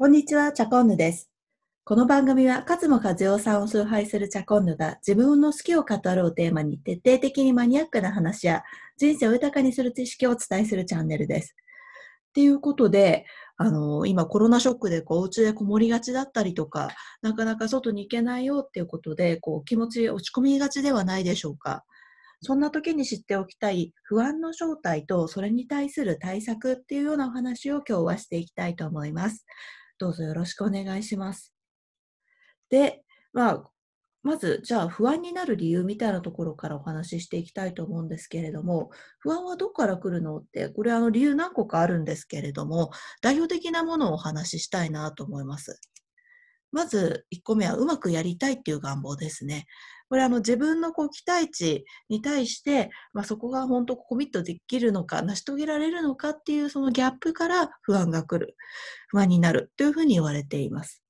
[0.00, 1.30] こんにちは、チャコンヌです。
[1.84, 8.62] この番組は、勝間和代さんを崇拝するチャコンヌが自分の好きを語るをテーマに徹底的にマニアックな話や
[8.96, 11.54] 人生を豊かにする知識をお伝えするチャンネルです。
[12.30, 13.26] っていうことで、
[13.58, 16.88] あの、今コロナショックでこう、お家でこもりがちだったりとか、
[17.20, 21.84] なかなか外に行けないよっていうことで、こう、気持ち落ち込みがちではないでしょうか。
[22.40, 29.44] そんな時に知っておきたい不安の正体とそれに対する対策っていうようなお話を今日はしていきたいと思います。
[30.00, 31.54] どうぞよろしくお願いします。
[32.70, 33.02] で、
[33.34, 33.70] まあ、
[34.22, 42.90] まず、じゃあ不安になる理由みたいなところからお話ししていきたいと思うんですけれども、不安はどこから来るのって、これあの理由何個かあるんですけれども、
[43.22, 45.80] 代表的なものをお話ししたいなと思います。
[46.72, 49.66] まず1個目はうまくやりたいっていう願望ですね。
[50.10, 58.56] これあの自分のこう期待値に対して、まあ、そこが本当コミットできるのか、成し遂げられるのかっていうそのギャップから不安が来る、
[59.08, 61.02] 不安になるというふうに言われています。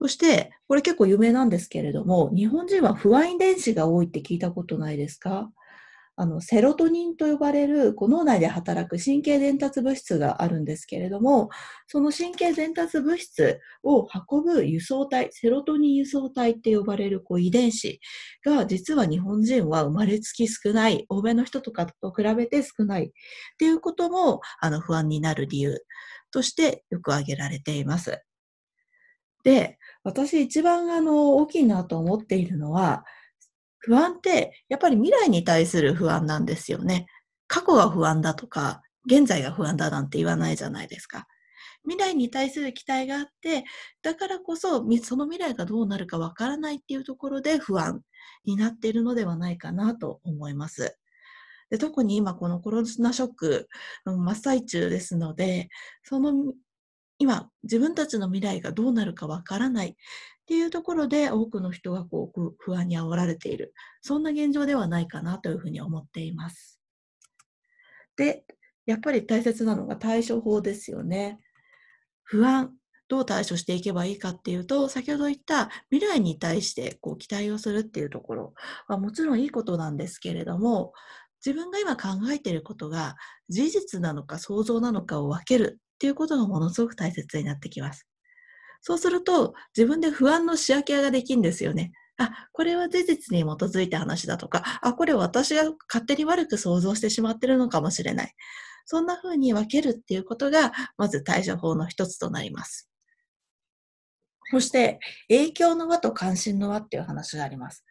[0.00, 5.50] そして、これ結構有名なんですけれども、日本人は不安遺伝子が多いって聞いたことないですか？
[6.16, 11.48] あの、セロトニンと呼ばれるこう脳内で働く神経伝達物質があるんですけれども、
[11.86, 18.00] その神経伝達物質を運ぶ輸送体、セロトニン輸送体って呼ばれるこう遺伝子
[18.44, 23.10] が実は日本人は生まれつき少ない、欧米の人とかと比べて少ないっ
[23.58, 25.78] ていうこともあの不安になる理由
[26.30, 28.22] としてよく挙げられています。
[29.44, 33.04] で、私一番あの大きいなと思っているのは、
[33.82, 37.06] 不安ってやっぱり未来に対する不安なんですよね。
[37.46, 41.26] 過去が不安だとか、現在が不安だなんて言わないじゃないですか。
[41.84, 43.64] 未来に対する期待があって、
[44.02, 48.02] だからこそその未来がどうなるかわからないっていうところで不安
[48.44, 50.96] になっているのではないかなと思います。
[51.70, 53.68] で特に今このコロナショック
[54.04, 55.68] 真っ最中ですので、
[56.04, 56.52] その
[57.18, 59.96] 今自分たちの未来がどうなるかわからない
[60.52, 63.72] っていうところで多くの人がこう不安に煽られている。
[64.02, 66.78] そんな現状ではないかなというふうに思っています。
[68.18, 68.44] で、
[68.84, 71.40] やっぱり大切なのが対処法ですよね。
[72.22, 72.74] 不安、
[73.08, 78.54] どう対処していけばいいかっていうと、先ほど言った未来に対してこう期待をするっていうところ
[78.88, 80.92] はもちろんいいことなんですけれども、
[81.42, 83.16] 自分が今考えていることが
[83.48, 88.06] 事実なのか想像なのかを分けるっていうことがものすごく大切になってきます。
[88.82, 91.92] そうすると自分で不安の仕分けができるんですよね。
[92.18, 98.34] あ、これは事実に基づいた話だとか、あ、これ私が勝手に悪く想像してしまってるのかもしれない。
[98.84, 102.90] そんな風に分けるっていうことが、まず対処法の一つとなります。
[104.50, 107.84] そして、影響の輪と関心の輪っていう話があります。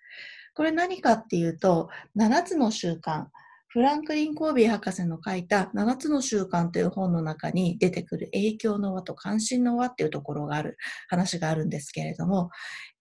[0.53, 3.28] これ何かっていうと、7つの習慣、
[3.74, 10.76] フランクリン・コービー博士の書いた7つの習慣という本の中に出てくる影響の輪と関心の輪っていうところがある
[11.08, 12.50] 話があるんですけれども、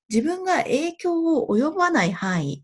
[0.09, 2.63] 自分が影響を及ばない範囲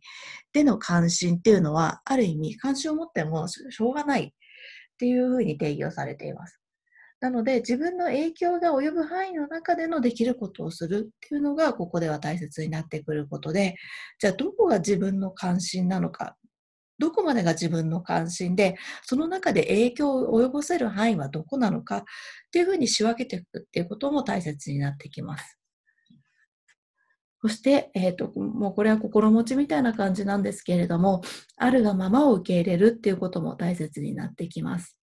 [0.52, 4.30] での関心っていうのは、ある意味関心を持ってもしょうがないっ
[4.98, 6.60] ていうふうに定義をされています。
[7.18, 13.74] なので、自分の影響が及ぶ範囲の中でのできることをするっていうのが、ここでは大切になってくることで、
[14.20, 16.36] じゃあどこが自分の関心なのか、
[16.98, 22.04] どこまでが自分の関心で、その中で影響を及ぼせる範囲はどこなのかっ
[22.52, 25.58] ていうふうに仕分けていくっていうことも大切になってきます。
[27.42, 31.22] そして、えっ、ー、と、もうこれは心持ちみたいな感じなんですけれども、
[31.56, 34.96] あるがままを受け入れるっていうことも大切になってきます。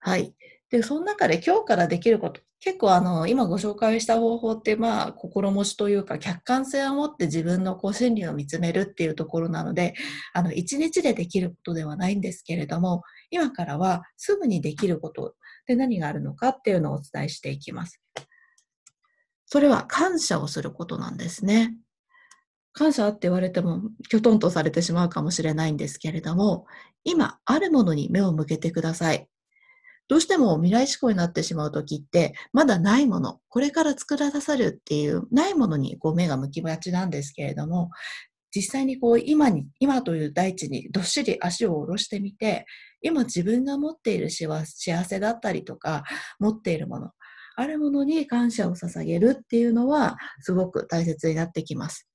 [0.00, 0.34] はい。
[0.72, 9.92] で、その中で今日からできること、結構あの、今ご紹介した方法って、まあ、心持ちというか、客観性を持って自分のこう心理を見つめるっていうところなので、
[10.32, 15.34] あの、一日でできることではないんですけれども、今からはすぐにできること
[15.66, 18.00] で何があるのかっていうのをお伝えしていきます。
[19.44, 21.76] それは感謝をすることなんですね。
[22.72, 26.64] 感謝って言われても、きょとんとされてしまうかもしれないんですけれども、
[27.04, 29.28] 今あるものに目を向けてください。
[30.12, 37.88] どうしても未来志向になってしまうときって、まだないもの、これから作らされるっていうないものにこう目が向きがちなんですけれども、
[38.54, 42.66] 実際にこう今に、今という大地にどっしり足を下ろしてみて、
[43.00, 46.04] 今自分が持っている幸せだったりとか、
[46.38, 47.12] 持っているもの、
[47.56, 52.06] あるものに感謝を捧げるっていうのはすごく大切になってきます。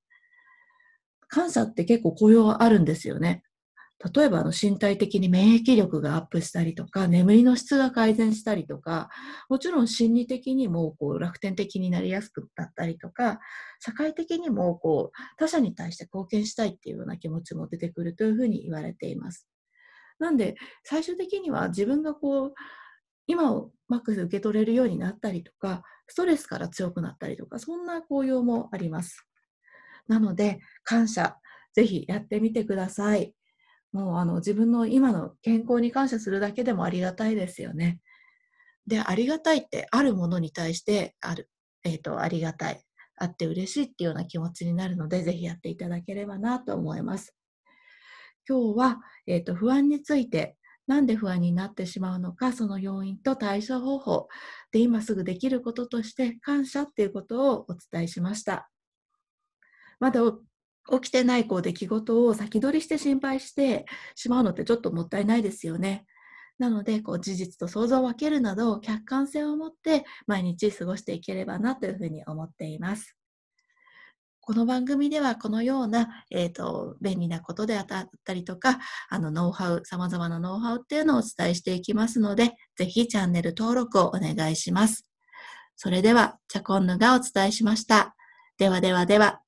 [1.30, 3.42] 感謝って結構効用あるんですよね。
[4.14, 9.10] 例えばあの身体的に免疫力がアップしたりとか、眠りの質が改善したりとか、
[9.50, 13.40] もちろん心理的にもこう楽天的になりやすくなったりとか、
[13.80, 19.48] 社会的にもこう他者に対して貢献したいっていうような気持ちも出てくるというふうに言われています。
[20.20, 22.54] なんで最終的には自分がこう
[23.28, 29.28] 今をマックス受け取れるようになったりとか、ストレスから強くなったりとか、そんな効用もあります。
[30.08, 31.38] なので、感謝、
[31.74, 33.34] ぜひやってみてください。
[33.92, 38.00] もうあの自分の今の健康に感謝するだけでもありがたいですよね。
[38.88, 41.50] で、ありがたいってあるものに対してある、
[41.84, 42.82] えっ、ー、と、ありがたい、
[43.18, 47.36] あって嬉しいっていうような気持ちになるので、ぜひやっていただければなと思います。
[48.48, 50.56] 今日は、えっ、ー、と、不安について、
[50.88, 54.28] なんで不安になってしまうのか、その要因と対処方法
[54.72, 58.70] で今すぐできることとして感謝っていうことをお伝えしました。
[60.00, 60.22] まだ
[60.92, 63.86] 起きてないこう出来事を先取りして心配して
[64.16, 66.06] しまうのってちょっともったいないですよね。
[66.60, 73.16] なので、こう事実と想像を分けるなど、客観性を持って毎日過ごしていければなというふうに思っています。
[74.48, 77.86] この番組ではこのような、えーと、便利なことであっ
[78.24, 78.80] たりとか、
[79.10, 85.06] あのノウハウ、様々なノウハウっていうのをお伝えしていきますので、ぜひチャンネル登録をお願いします。
[85.76, 88.16] それでは、チャコンヌがお伝えしました。
[88.58, 89.47] ではではでは。